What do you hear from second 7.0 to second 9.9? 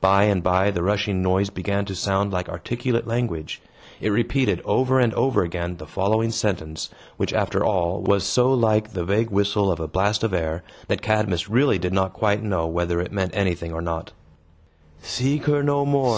which, after all, was so like the vague whistle of a